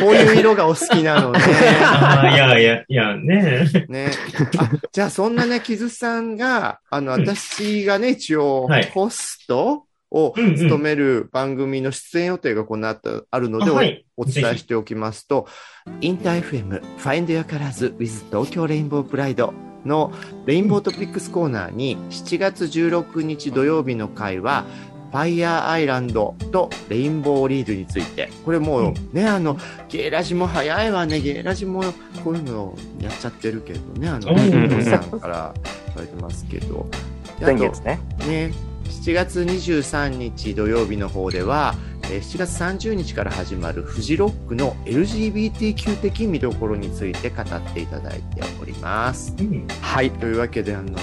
[0.01, 1.41] こういう色がお好きなのね。
[1.83, 4.11] ああ、いやいや、いや、ねね。
[4.59, 7.21] あじゃあ、そんなね、キズさんが、あの、うん。
[7.21, 14.05] 私がね、一応はい、ホストを務める番組の出演予定がこの後あるので、あはい。
[14.17, 15.47] おお伝えしておきますと、
[16.01, 19.53] インター FM Find Your Colors with 東京レインボープライド
[19.85, 20.13] の
[20.47, 28.31] レインボートピックスコーナーに7月16日土曜日の回は、ファイヤーアイランドとレインボーリードについて。
[28.45, 29.57] これもうね、あの、
[29.89, 31.21] ゲイラジも早いわね。
[31.21, 31.83] ゲイラジも
[32.25, 34.09] こういうのやっちゃってるけどね。
[34.09, 35.55] あの、うさんから
[35.89, 36.87] 言われてますけど。
[37.41, 38.01] 先月ね。
[38.27, 49.35] ね、7月23日土曜日の方では、えー7月30日から始まるフジロックの LGBTQ 的見どころについて語っていただいております。
[49.39, 49.67] うん。
[49.81, 50.11] はい。
[50.11, 50.99] というわけで、あの、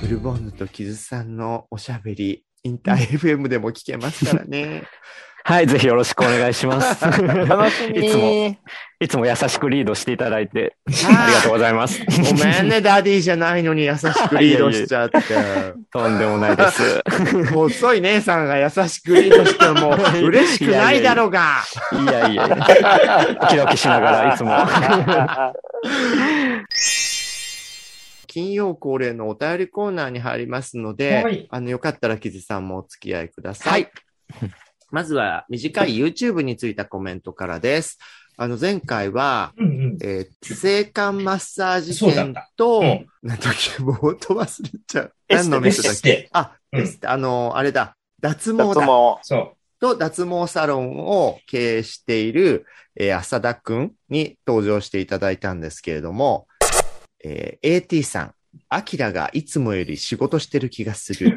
[0.00, 4.84] ブルボンヌと木津さんのおしゃべり、インター FM でも聞けますからね。
[5.46, 7.04] はい、ぜひよろしくお願いします。
[7.04, 8.58] 楽しみいつも、に。
[8.98, 12.02] いつも優しくリードしていただいて、ありがとうございます。
[12.06, 14.00] ごめんね、ダディじゃないのに優し
[14.30, 15.20] くリードしちゃって。
[15.92, 17.02] とんでもないです。
[17.52, 21.62] 細い姉さんが優しくリードしても嬉しくないだろうが。
[21.92, 24.56] いやいやいや、ドキドキしながらいつも。
[28.34, 33.88] 金曜恒例のお便りコーナーに入りますので、はいあの、よかったらキズさんもお付き合いください。
[34.90, 37.96] まずは短い YouTube についたコメントからです。
[38.36, 39.98] あの、前回は、うんうん。
[40.02, 45.14] えー、性感マッサージ券そうだったと、うんなんだっけ、もう音忘れちゃう。
[45.28, 46.10] エステ何の店だっけ？
[46.10, 47.96] エステあ、うんエステあの、あれだ。
[48.20, 48.86] 脱毛脱だ。
[48.86, 48.88] 毛。
[49.22, 52.66] そと脱毛サロンを経営している、
[52.96, 56.48] えー浅田くんに登場していただいたんですけれども、
[57.24, 58.34] えー AT さん、
[58.68, 61.34] アキラがいつもより仕事してる気がする。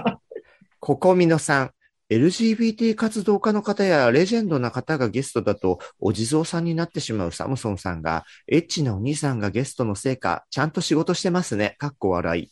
[0.80, 1.70] ココミノさん、
[2.10, 11.76] LGBT 活動家の方やレジェンドな方がゲストだとお地蔵さんになってしまうサムソンさんが、エッチなお兄さんがゲストのせいか、ちゃんと仕事してますね。
[11.78, 12.44] かっこ笑い。
[12.44, 12.50] う。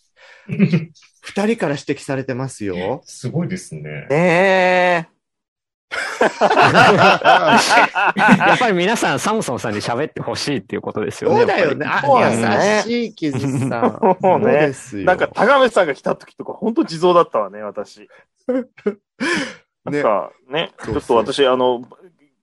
[1.23, 3.03] 二人から指摘されてますよ。
[3.05, 4.07] すごいですね。
[4.09, 5.18] ね
[6.21, 6.29] や
[8.55, 11.37] っぱり皆さん、サムソンさんに喋ってほしいっていうことですよね。
[11.39, 11.87] そうだよね。
[12.83, 13.99] 優しいキズさん。
[14.21, 15.05] そうねですよ。
[15.05, 18.07] なんか、高めさんが来た時とか、本当地蔵だったわね、私。
[19.85, 21.89] なんか、ね、ちそうそうょっと私、あの、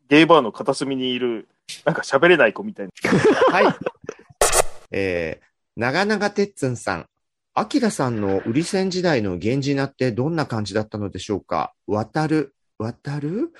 [0.09, 1.47] ゲイバーの片隅にいる、
[1.83, 2.91] なんか喋れない子みたいな。
[3.51, 3.65] はい。
[4.91, 7.05] えー、長々てっつんさん。
[7.53, 11.73] アキラさんの売り線時代の源氏名ってどんな感じだったのでしょうか？
[11.87, 13.51] 渡る、渡る？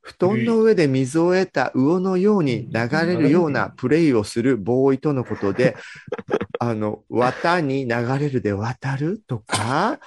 [0.00, 5.76] 布団の上で水を得た魚のように流れるようなプレイをするボーイとのことで、
[6.58, 9.20] あの、綿に流れるで渡る？
[9.26, 9.98] とか、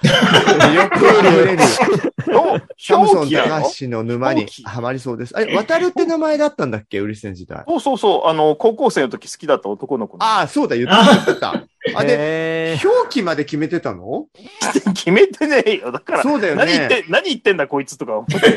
[0.74, 1.62] よく流れる、
[2.36, 5.36] おサムソン高橋の沼にはまりそうです。
[5.36, 6.98] あれ、渡るって名前だったんだっけ？
[6.98, 7.62] ウリセン時代。
[7.68, 8.28] そうそうそう。
[8.28, 10.24] あの、高校生の時好きだった男の子の。
[10.24, 11.64] ああ、そうだ、言ってた。
[11.96, 14.26] あ、で、え表記まで決めてたの？
[14.94, 15.90] 決めてねえよ。
[15.90, 16.64] だから、そうだよね。
[16.64, 18.56] 何言って、何言ってんだこいつとか思って。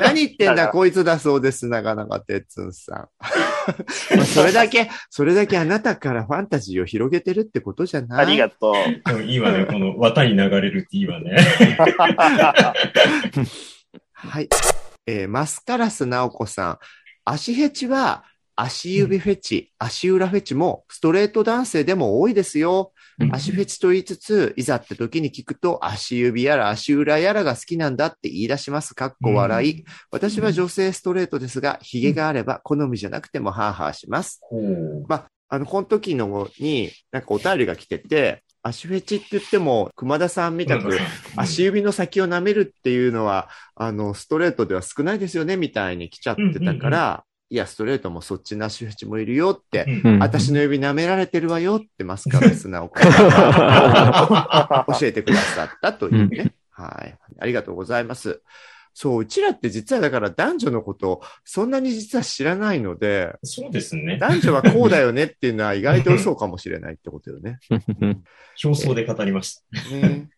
[0.00, 3.08] 何言ってんだ、こいつだそうです、なかなかてっつんさん。
[4.16, 8.26] ま あそれだけ、それだけあなたからファンタジーを広げてるってことじゃない？
[8.26, 8.74] ありがとう。
[9.08, 11.36] でもいいわね、この綿に流れるっていいわね。
[14.14, 14.48] はい。
[15.06, 16.78] えーマスカラス直子さん。
[17.26, 18.24] 足フェチは、
[18.56, 22.92] 足指フェチ、足裏フェチも、ストレート男性でも多いですよ。
[23.32, 28.94] 足フェチと言いつつ、いざって時に聞くと、足指やら足裏やらが好きなんだって言い出します。
[28.94, 29.84] かっこ笑い。
[30.10, 34.40] 私は女性ストレートですが、髭があれば好みじゃなくてもハーハーします。
[35.08, 40.98] まあ、あの、この時のに、なんかお便りが来てて、足フェチって言っても、熊田さんみたく、
[41.36, 56.54] 足指の先を舐めるっていうのは、あの、ストレートでは少ないですよね、みたいに来ちゃってたから、いや、ストレートもそっちの足フェチもいるよって、うんうん私の指舐められてるわよってマスカラスなお子さんが 教えてくださったというね。
[56.70, 57.18] はい。
[57.38, 58.40] ありがとうございます。
[58.94, 64.18] そう、うちらって実はだから男女のこと、そんなに実は知らないので、そうですね。
[64.18, 67.58] 男女はこうだよねっていうのは意外と嘘かもしれないってことよね。
[68.64, 69.90] 表層で語りました。
[69.90, 70.28] ね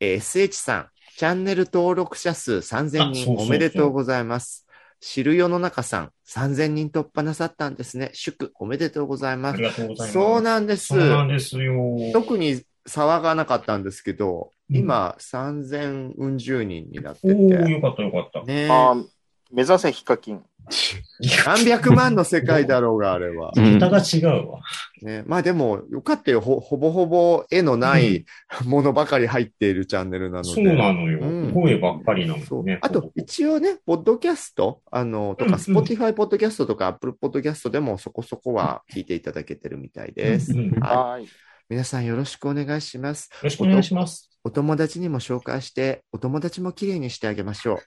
[0.00, 4.66] えー SH さん、チャンネル登録者数3000人おめでとうございます。
[5.04, 8.10] 知る世の中さん、3000人突破なさったんですね。
[8.14, 9.64] 祝、おめでとうございますあり。
[9.64, 10.12] がとうございます。
[10.12, 10.86] そうなんです。
[10.86, 11.74] そうなんですよ。
[12.12, 17.28] 特に騒がなかったんですけど、うん今、3000うん十人になってて。
[17.28, 18.44] よかったよかった。
[18.44, 19.04] ねあー
[19.50, 20.42] 目指せヒカキン。
[21.46, 23.52] 何百万の世界だろうが、あれは。
[23.56, 24.60] うん桁が違うわ。
[25.02, 26.40] ね、まあでも、よかったよ。
[26.40, 28.24] ほほぼほぼ絵のない
[28.64, 30.50] ものばかり入っているチャンネルなので。
[30.50, 31.20] そうなのよ。
[31.20, 32.78] うん声ばっかりなそうのね。
[32.80, 40.52] あと、一応ね、ポッドキャスト、あの、とか、スポティファイポッドキャストとか、アップルポッドキャストでもそこそこは聞いていただけてるみたいです。
[40.52, 40.70] はい。
[40.80, 41.26] はい。
[41.68, 43.30] 皆さんよろしくお願いします。
[43.42, 44.30] ろしくお願いします。
[44.44, 47.78] お友達にも紹介して、お友達も綺麗にしてあげましょん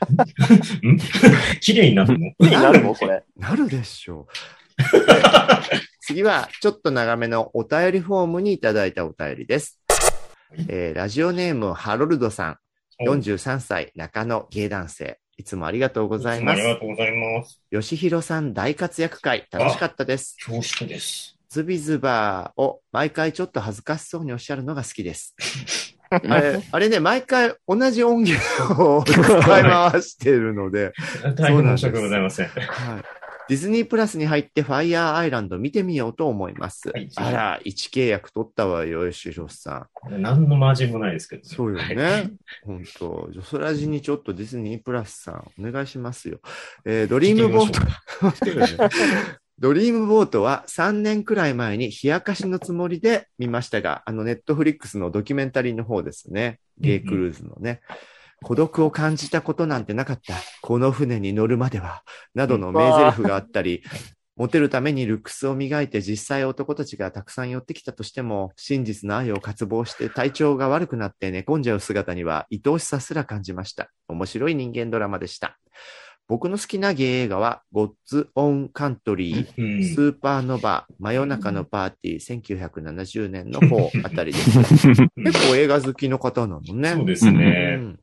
[1.60, 2.26] 綺麗になるの？
[2.38, 2.94] になるの？
[2.94, 3.22] これ。
[3.36, 3.40] う。
[3.40, 4.32] なるでしょう。
[6.00, 9.78] 次は、ちょっと長めのお便りフォームにいただいたお便りです。
[10.68, 12.56] えーラジオネーム、ハロルドさん。
[13.06, 15.18] 43歳、中野芸男性。
[15.38, 16.74] いつもありがとうございますあり。
[16.74, 17.60] がとうございます。
[17.72, 20.36] 吉弘さん大活躍会、楽しかったです。
[20.44, 21.36] 恐縮です。
[21.48, 25.34] ズビズバーを毎回ちょっと恥ずかしそうにおっしゃるのが好きです。
[26.10, 28.42] あれ、あれね、毎回同じ音源
[28.82, 30.92] を使い回しているので、
[31.36, 32.48] 大変申し訳ございません。
[32.48, 33.02] はい、
[33.48, 36.88] ディズニープラスに入ってファイヤーアイランド見てみようと思います。
[36.88, 40.22] はいあら、1契約取ったわよ、吉弘さん。
[40.22, 41.44] 何のマージンもないですけど。
[41.44, 42.30] そうよはいね。
[42.64, 46.40] 本当ジョソラジにちょっとディズニープラスさん、お願いしますよ。
[46.84, 47.80] えードリームボート、
[49.60, 56.60] ドリームボートは3年くらい前に冷やかしのつもりで見ましたが、あのネットフリックスのドキュメンタリーの方ですね。
[56.78, 57.82] ゲイクルーズのね。
[58.42, 60.34] 孤独を感じたことなんてなかった。
[60.62, 62.02] この船に乗るまでは。
[62.34, 63.82] などの名台詞があったり、
[64.34, 73.90] モテるためにルックスを磨いて実際男たちがたくさん寄ってきたとしても、真実の愛を渇望して体調が悪くなって寝込んじゃう姿には愛おしさすら感じました。
[74.08, 75.58] 面白い人間ドラマでした。
[76.30, 85.10] 僕の好きなゲイ映画は、ゴッツ・オン・カントリー、うんスーパーノバ、真夜中のパーティー、1970年の方 あたりでした。
[85.16, 86.90] 結構映画好きの方なのね。
[86.90, 87.74] そうですうね。
[87.78, 87.98] ん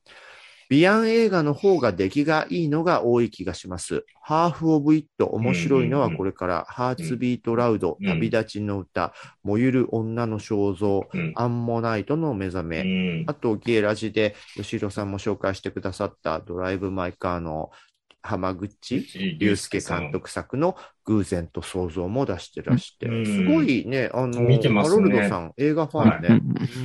[0.69, 4.03] ビアン映画の方が出来がいいのが多い気がします。
[4.21, 9.13] ハーフ・オブ・イット、面白いのはこれから、ハーツ・ビート・ラウド、うん旅立ちの歌、
[9.43, 17.71] 燃ゆる女の肖像、うんアンモナイトの目覚め、うんあと、ゲイラジで吉弘さんも紹介してくださったドライブ・マイ・カーの
[18.21, 19.05] 浜口
[19.39, 20.75] 竜介監督作の
[21.05, 23.25] 偶然と想像も出してらして、うん。
[23.25, 24.95] すごいね、あの、見てますね。
[24.95, 26.27] ハロルドさん、映画ファンね。
[26.29, 26.33] う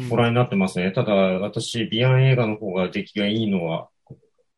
[0.07, 0.93] んご覧になってますね。
[0.93, 3.89] ただ、私、ビアン映画の方が出来がいいのは、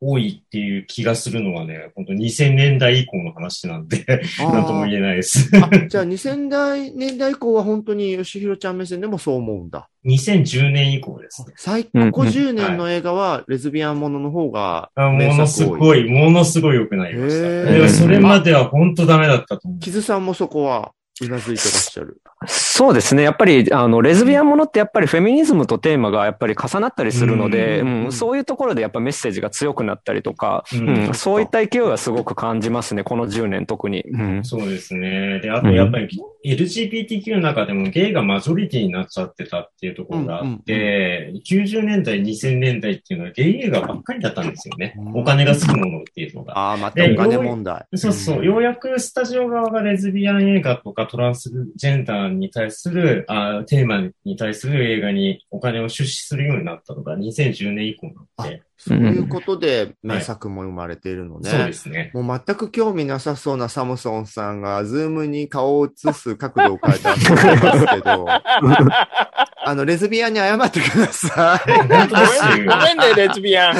[0.07, 4.05] 多いっていう気がするのはね、本当2000年代以降の話なんで、
[4.39, 5.49] なんとも言えないです。
[5.55, 9.89] あじゃあ2000代年代以降は本当に吉弘ちゃん目線でもそう思うんだ。
[10.05, 11.43] 2010年以降です。
[11.55, 15.79] 最うん高10年の映画はレズビアンものの方があも名のす作多い。
[15.79, 17.89] ごい、ものすごい良くなりました。
[17.89, 19.79] それまでは本当ダメだったと思う。
[19.79, 20.91] キズさんもそこは
[21.21, 22.21] うなずいてらっしゃる。
[22.47, 23.23] そうですね。
[23.23, 33.03] やっぱり、あの、レズビアンものってやっぱりフェミニズムとテーマがやっぱり重なったりするので、ううんんそういうところでやっぱメッセージが強くなったりとか、ううんんそういった勢いはすごく感じますね。
[33.03, 34.01] この10年特に。
[34.01, 35.39] うんそうですね。
[35.39, 36.09] で、あとやっぱり、
[36.45, 44.93] LGBTQ の中でもゲイがマジョリティになっちゃってたっていうところがあって、90年代、2000年代っていうのはゲイ映画ばっかりだったんですよね。
[44.97, 46.57] うんお金がつくものっていうのが。
[46.57, 47.85] ああ、またお金問題。
[47.95, 61.49] そうそう、ようやくスタジオ側がレズビアン映画とかトランスジェンダーに対する、あテーマに対する映画にお金を出資するようになったのが2010年以降になって、そういうことで名作も生まれているのね。
[61.49, 62.11] そうですね。
[62.13, 68.25] もう全く興味なさそうなサムソンさんが、ズームに顔を映す角度を変えて遊んでますけど、
[69.67, 71.71] あの、レズビアンに謝ってください。
[71.71, 72.75] 本当ですごめんよ。
[72.95, 73.75] ね、レズビアン。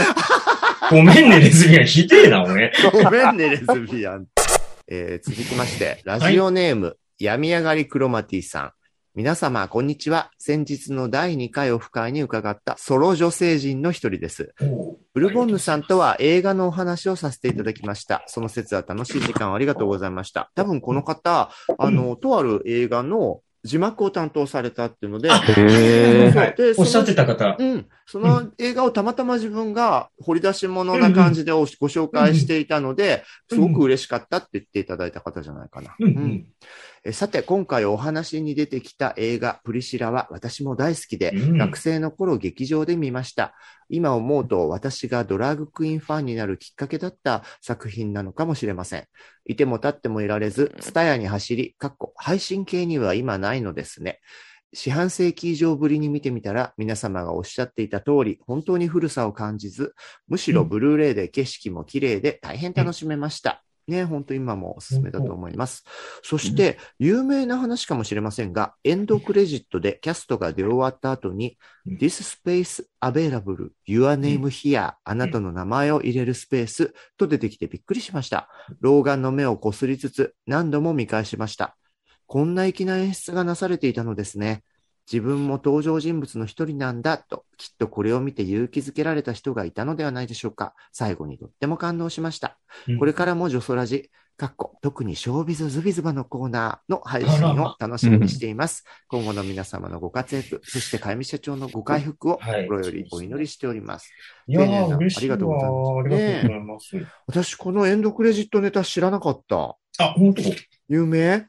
[0.90, 1.86] ごめんね、レズビアン。
[1.86, 2.72] ひでえな、俺。
[2.92, 4.26] ごめんね、レズビアン。
[4.88, 8.72] えー続きまして、ラジオネーム、病み上がりクロマティさん。
[9.16, 10.30] 皆様、こんにちは。
[10.38, 14.54] 先日の第2回オフ会に伺ったソロ女性陣の一人です。
[15.14, 18.26] ブルボンヌさんとは映画のお話をさせていただきました。
[18.28, 20.52] その説は楽しい時間をありがとうございました。
[20.54, 27.56] 多分この方、あの、とある映画の字幕を担当されたっていうので、でおっしゃってた方。
[27.58, 27.88] うん。
[28.08, 35.96] その映画をたまたま自分が掘り出し物な感じでおご紹介していたので、すごく嬉しかったって言っていただいた方じゃないかな。
[36.00, 36.46] うん
[37.12, 43.54] さて、今回お話に出てきた映画プリシラは私も大好きで、うん学生の頃劇場で見ました。
[43.90, 49.08] 今思うと私がドラッグクイーンファンになるきっかけだった作品なのかもしれません。
[49.46, 54.20] いても立ってもいられず、ツタヤに走り、かっこ配信系には今ないのですね。
[54.76, 59.96] 四半世紀以上ぶりに見てみたら、皆様がおっしゃっていた通り、本当に古さを感じず、
[60.28, 63.64] むしろブルーレイで景色も綺麗で大変楽しめました。
[63.88, 65.86] ね、本当今もおすすめだと思います。
[66.24, 71.58] そして、有名な話かもしれませんが、エンドクレジットでキャストが出終わった後に、
[71.88, 78.50] うん This space available, your name here, あなたの名前を入れるスペースと出てきてびっくりしました。
[78.82, 81.78] 老眼の目をこすりつつ何度も見返しました。
[82.28, 84.64] こんな粋な演出がなされていたのですね。
[85.12, 90.74] 自分も登場人物の一人なんだと、きっとこれを見て勇気づけられた人がいたのではないでしょうか。
[90.92, 92.58] 最後にとっても感動しました。
[92.88, 98.84] うんこれからもジョソラジ、かっこ、特にショービズズビズバのコーナーの配信を楽しみにしています。
[99.08, 104.12] 今後の皆様のご活躍、そしてかゆみ社長のご回復をはい心よりお祈りしております。
[104.48, 107.08] いや丁寧なー、嬉しいありがとうございますわありがとうございます。
[107.28, 109.78] 私、このエンドクレジットネタ知らなかった。
[110.00, 110.42] あ、本当？
[110.90, 111.48] 有名？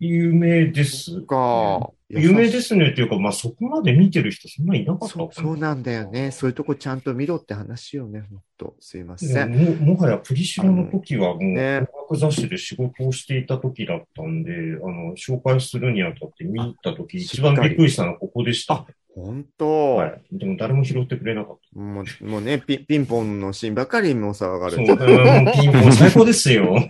[0.00, 1.22] 有名です。
[1.22, 1.90] か。
[2.10, 6.30] 有名ですねっていうか、まあ、そこまで見てる人そんないなかったそうそうなんだよね。
[6.30, 8.74] そういうとこちゃんと見ろって話よね、ほんと。
[8.80, 9.52] すいません。
[9.52, 18.86] ももはやプリシラの時はもう、ね音楽雑誌で仕事をしていた時だったんで、あの、紹介するにあたって見に行った時、一番びっくりしたのはここでした、ね。
[19.14, 20.22] ほんと、はい。
[20.32, 24.76] でも誰も拾ってくれなかっもうもうねピ、ピンポンのシーンばかりもう騒がた。
[24.76, 25.04] れそう、て。
[25.04, 26.74] うんもうピンポン最高ですよ。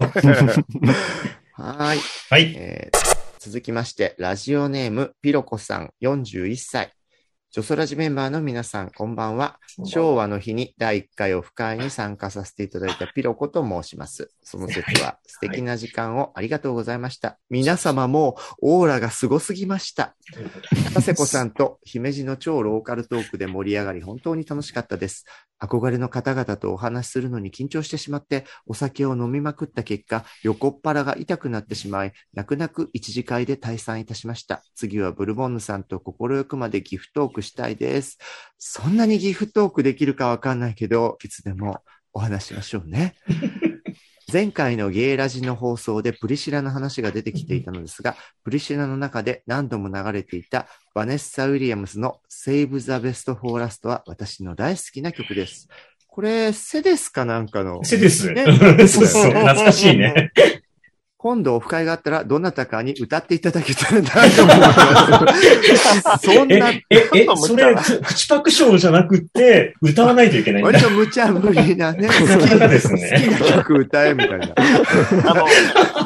[1.59, 2.01] はーい。
[2.31, 2.55] はい。
[2.57, 6.93] えー続きまして、ラジオネーム、ピロコさん、41歳。
[7.51, 9.59] ジョソラジメンバーの皆さん、こんばんは。
[9.85, 14.31] 昭和の日に第1回オフ会に参加させていただいたピロコと申します。
[14.43, 17.39] その説は素敵な時間をありがとうございました。
[17.49, 20.15] 皆様もオーラがすごすぎました。
[20.93, 25.25] 高瀬子さんと姫路の超ローカルトークで盛り上がり本当に楽しかったです。
[25.61, 34.63] 憧れの方々とお話しするのに緊張してしまって、お酒を飲みまくった結果、横っ腹が痛くなってしまい、泣く泣く一次会で退散いたしました。
[34.75, 38.19] 次はブルボンヌさんと心くまでギフトークしたいです。
[38.59, 43.17] そんなにギフトークできるかわかんないけど、いつでもお話ししましょうね。
[44.31, 50.69] 前回のゲイラジの放送でプリシラの話が出てきていたのですが、プリシラの中で何度も流れていた
[50.99, 55.69] バネッサ・ウィリアムスの Save the Best for Last は私の大好きな曲です。
[56.09, 57.85] これ、セですかなんかの。
[57.85, 58.33] せです。
[58.33, 58.45] ね
[58.89, 59.31] そうそう。
[59.31, 60.33] 懐かしいね。
[61.21, 64.73] 今度オフ会があったら、どなたかに歌っていただけたらなと思いま
[66.17, 66.23] す。
[66.25, 70.81] そんえな、、え、え、それ、く口パクションじゃなくって、歌わないといけないんだ割。
[70.81, 73.37] と無茶ぶりなね、好さすがですきね。
[73.41, 74.47] な曲歌えみたいな。
[75.27, 75.47] あの、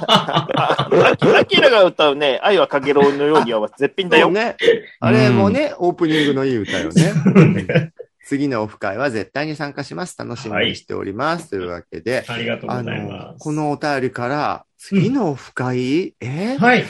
[0.07, 0.89] あ
[1.37, 4.31] アキラが歌うね、愛はかげろうのようには絶品だよ。
[4.31, 4.57] ね。
[4.99, 7.13] あれもね、オープニングのいい歌よね。
[8.25, 10.17] 次のオフ会は絶対に参加します。
[10.19, 11.51] 楽しみにしております。
[11.51, 13.39] というわけで、ありがとうあございのま、す。
[13.39, 16.57] このお便りから、次のオフ会、え？
[16.57, 16.85] ーはい。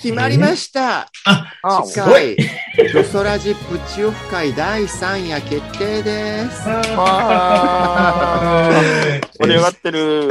[0.00, 1.10] 決まりました。
[1.26, 2.36] あ、あ次すごい。
[2.36, 6.62] 回、ドソラジプチオフ会第3夜決定です。
[6.96, 8.70] あ
[9.40, 10.30] 盛り上がってる。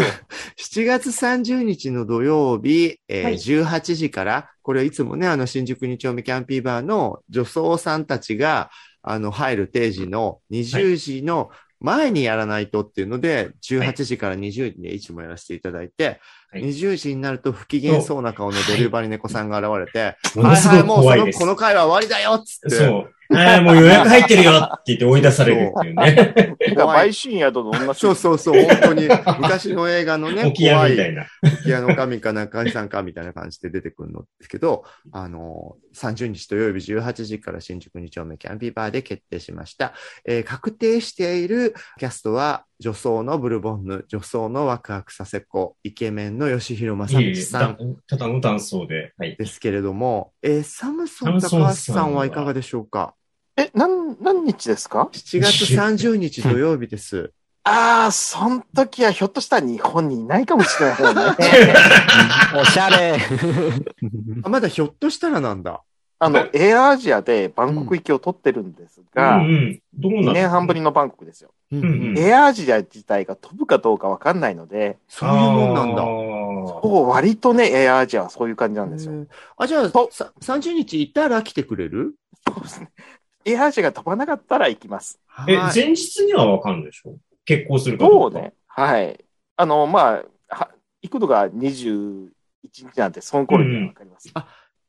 [0.57, 8.69] 7月30日の土曜日、えーはい18時から、これいつもね、あの、新宿2丁目キャンピーバーの女装さんたちが、
[9.03, 11.49] あの、入る定時の20時の
[11.81, 16.19] 前にやらないとっていうので、18時から20時でいつもやらせていただいて、はい
[16.53, 21.39] 20時になると不機嫌そうな顔のデリバリ猫さんが現れて、ものすごいもうその、怖いです。
[21.39, 22.75] この回は終わりだよっつって。
[22.75, 23.11] そう。
[23.33, 26.55] ああ、もう予約入ってるよって言って追い出されるっていうね。
[26.67, 27.99] なんか陪審宿と同じ。
[27.99, 29.07] そうそうそう、本当に
[29.39, 31.25] 昔の映画のね、 沖屋みたいな。
[31.61, 39.93] 沖屋の神か中井さんかみたいな感じで出てくるんですけど、あの、30日土曜日18時から新宿2丁目キャンピーバーで決定しました。
[40.25, 49.13] えー確定しているキャストは、女装のブルボンヌ、女装のワクワクさせ子、イケメンの吉弘正道さんただの男装で。
[49.17, 49.35] はい。
[49.37, 53.13] ですけれども、えーサムソン高橋さんはいかがでしょうか？
[53.57, 57.31] え、なん、何日ですか ?7 月30日土曜日です。
[57.63, 61.21] ああ、そん時はひょっとしたら日本にいないかもしれないよね。
[62.59, 63.17] おしゃれ。
[64.43, 65.81] あ、まだひょっとしたらなんだ。
[66.17, 69.81] あの、エアアジアでバンコク行きを取ってるんですが、うんうん。
[69.93, 71.51] どうな2の年半ぶりのバンコクですよ。
[71.71, 75.95] うんうんエアアジア自体が飛ぶかどうかわかんないので、そういうもんなんだ。
[75.97, 76.03] だ。
[76.03, 79.13] もう割とね、エアアジアはそういう感じなんですよ。
[79.57, 82.13] あ、じゃあ、そうさ30日いたら来てくれる？
[82.47, 82.89] そうですね。
[83.45, 85.19] エアアジアが飛ばなかったら行きます。
[85.47, 87.15] え、はい前日にはわかるんでしょ？
[87.45, 88.35] 結婚するかどか。
[88.35, 88.53] そううね。
[88.67, 89.23] はい。
[89.57, 90.69] あの、まあ、は
[91.01, 92.29] 行くのが21
[92.63, 94.31] 日なんて、その頃にかります。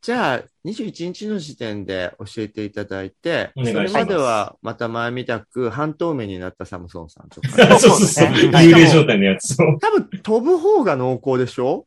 [0.03, 7.49] じゃあ、21日の時点で教えていただいて、いそれまではまた前みたく半透明になったサムソンさんとか。
[7.79, 8.27] そうそうそう。
[8.27, 9.79] そうね幽霊状態のやつを。
[9.79, 11.87] 多分飛ぶ方が濃厚でしょ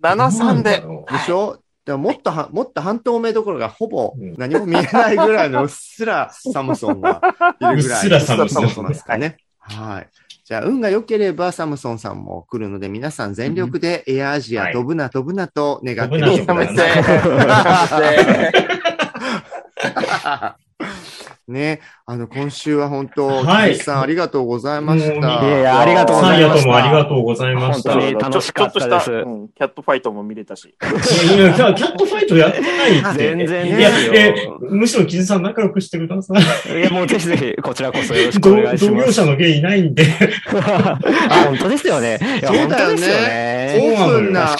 [0.00, 0.70] ？73で。
[1.10, 1.58] でしょ？
[1.84, 7.20] でももっとは、もっと半透明どころかほぼうん何も見えないぐらいのうっすらサムソンが
[7.60, 7.76] いるぐらい。
[7.76, 9.38] うっすらサムソンいますかね。
[9.66, 10.08] はい。
[10.44, 16.46] じゃあ、運が良ければサムソンさんも来るので、皆さん全力でエアアジアはい飛ぶな飛ぶなと願ってみてく。
[16.46, 18.14] ださ
[20.50, 20.56] い。
[21.46, 25.12] ね、あの、今週は本当、はい岸さんありがとうございました。
[25.12, 27.92] いやいやありがとうございましたサイヤともありがとうございました。
[27.92, 30.64] 本当に楽しかったですちょちょっとした、うん、キャットファイトも見れたし。
[30.64, 33.18] いやいやキャットファイトやってないって。
[33.36, 34.34] 全然いや、ですよえ、
[34.70, 36.78] むしろキズさん仲良くしてください。
[36.80, 39.12] いや、もうぜひぜひ、こちらこそよろしくお同同業願いします。
[39.12, 40.06] 者のゲイいないんで。
[40.48, 40.98] あ
[41.48, 42.18] 本当ですよね。
[42.40, 43.96] いや、そうだよね本当ですよオね。
[43.98, 44.56] ープンな。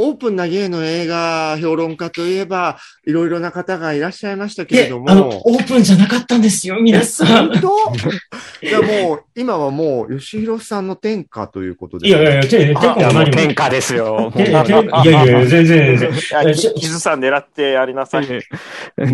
[0.00, 5.42] オープンな芸の映画評論家といえば、いろいろな方がいらっしゃいましたけれど、であの、も。
[5.44, 7.48] オープンじゃなかったんですよ、皆さん。
[7.48, 8.66] 本当？
[8.66, 12.06] いや、もう、今はもう、吉弘さんの天下ということで。
[12.06, 13.36] いやいやいや、て、ていや、もう何も。
[13.36, 14.32] 天下ですよ。
[14.36, 16.10] いやいやいや、全然全然。
[16.10, 18.26] いや、キキズさん狙ってやりなさい。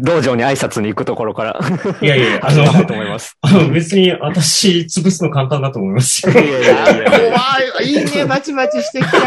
[0.02, 1.60] 道場に挨拶に行くところから。
[2.02, 3.38] いやいやいや、あ始まるとの、思います。
[3.40, 6.32] あの別に私潰すの簡単だと思いますよ。
[6.34, 7.86] いやいやいやいや怖い。
[7.86, 9.26] いいね、バチバチしてきたね。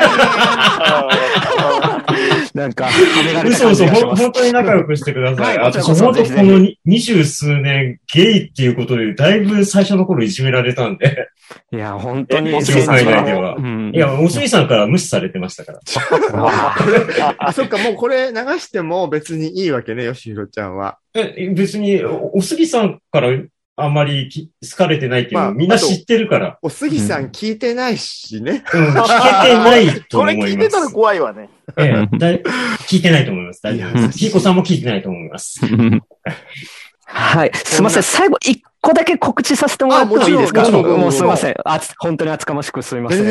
[2.53, 4.23] なんか、はめられた感嘘嘘、ほんじがします。
[4.23, 5.57] 本当に仲良くしてください。
[5.57, 6.11] はい私、こ
[6.43, 11.29] のに二十数年ゲイっていうことで、だいぶ最初の頃いじめられたんで。
[11.71, 12.49] いや、本当に。
[12.49, 13.61] え業界内ではう。
[13.61, 15.79] んいや、おすみさんから無視されてましたから。
[17.39, 20.97] あ、そっか、もうこれ流しても別にいいわけね、吉弘ちゃんは。
[21.13, 23.29] え、別に、おおすぎさんから
[23.79, 26.57] あんまりき好かれてないっていうのまあをみんな知ってるから。
[26.63, 28.63] おすぎさん聞いてないしね。
[28.73, 29.03] うん、聞
[29.43, 30.47] けてないとこ思います。
[30.47, 31.49] れ聞いてたら怖いわね。
[31.77, 32.43] ええだい
[32.87, 33.61] 聞いてないと思います。
[33.61, 34.17] 大丈夫いやです。
[34.17, 35.61] ひいこさんも聞いてないと思います。
[37.09, 37.51] はい。
[37.53, 38.03] すいません。
[38.03, 40.65] 最後、一個だけ告知させてもらってもいいですか？
[40.67, 41.55] あもうすいません。
[41.63, 43.25] あつ本当に厚かましくすいません。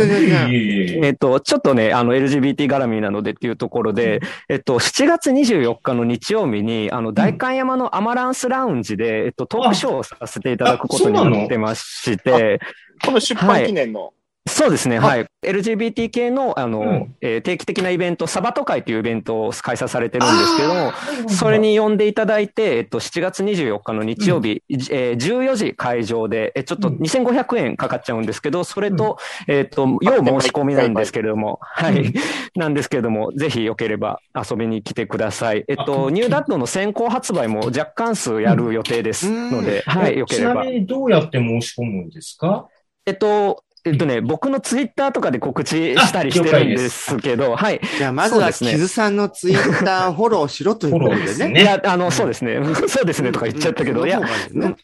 [1.04, 12.60] えっと、ちょっとね、あの、LGBT 絡みなのでっていうところで、えっと、7月24日の日曜日に、あの、代官山のアマランスラウンジで、えっと、トークショーをさせていただくことになってまして、
[13.04, 14.14] この出版記念の。
[14.48, 15.26] そうですね、はい。
[15.44, 17.14] LGBT 系の、あの、うん。
[17.20, 20.92] えー定期的なイベント、サバト会というイベントを開催されてるんですけども、
[21.28, 26.96] それに呼んでいただいて、えっと、7月24日の日曜日、えー14時会場で、えちょっとうん。
[26.98, 29.18] 2500円かかっちゃうんですけど、それと、
[29.48, 32.12] えっと、要申し込みなんですけれども、はい。
[32.56, 35.64] なんですけれども、ぜひよければ遊びに来てください。
[35.68, 40.52] えっあと、ニューダットの先行発売も若干数やる予定ですので、はい、よければ。
[40.52, 40.70] ちなみ。
[40.80, 42.68] にどうやって申し込むんですか？
[43.08, 47.80] えっと、えっとね、僕のツイッターとかで告知したりしてるんですけど、はい。
[47.98, 51.48] じゃあ、まずは、キズさんのツイッターフォローしろということでね。
[51.50, 51.62] ね。
[51.62, 52.58] いや、あの、そうですね。
[52.88, 54.74] そうですねとか言っちゃったけど、いや、ね。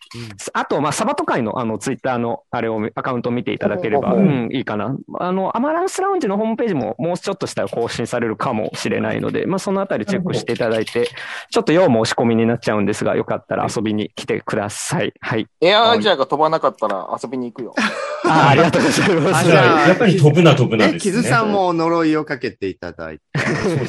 [0.53, 4.95] あと、まあ、サバト会の、あの、ツイッターの、あれを、アカウントを見ていただければ、ほうん、いいかな。
[5.19, 11.09] あの、アマランスラウンジのホームページも、もうちょっとしたら更新されるかもしれないので、まあ、そのあたりチェックしていただいて、
[11.51, 15.13] ちょっと要申し込みになっちゃうんですが、よかったら遊びに来てください。
[15.21, 15.49] はい。
[15.61, 17.75] エアアジアが飛ばなかったら遊びに行くよ。
[18.25, 18.92] あありがとうごしゃいます。
[19.35, 21.13] あじゃあやっぱり飛ぶな飛ぶなね、ですね。
[21.13, 23.25] キズさんも呪いをかけていただいて、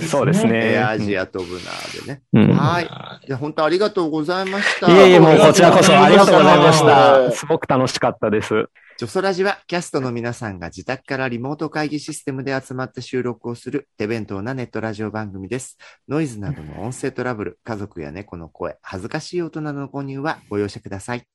[0.08, 0.74] そうですね。
[0.74, 2.22] エアアジア飛ぶなーでね。
[2.34, 2.88] うんはい。
[2.90, 4.92] あじゃあ本当ありがとうございました。
[4.92, 7.32] いえいえ、もうこちらこそありがとうございました。
[7.32, 8.70] すすごく楽しかったです。
[8.98, 15.78] ジョソラジはキャストの皆さんが自宅からリモート会議システムで集まって収録をする手弁当なネットラジオ番組です。
[16.08, 21.28] ノイズなどの音声トラブル、家族や猫の声、恥ずかしい音などの購入はご容赦ください。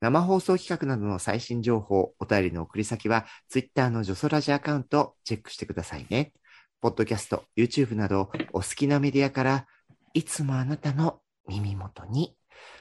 [0.00, 6.32] 生放送企画などの最新情報、お便りの送り先は、ツイッターのジョソラジアカウントをチェックしてくださいね。
[6.80, 9.66] ポッドキャスト、YouTube などお好きなメディアから、
[10.14, 12.34] いつもあなたの耳元に。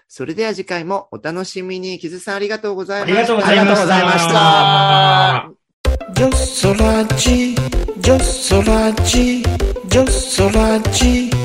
[0.08, 2.00] それでは次回もお楽しみに。
[2.00, 3.48] キズさんありがとうございました。
[3.48, 5.44] ありがとうございました。
[5.44, 5.60] ありがとうございました
[6.14, 7.56] ジョソラジ、
[8.00, 9.44] ジョソラジ、
[9.88, 11.39] ジョソラジ。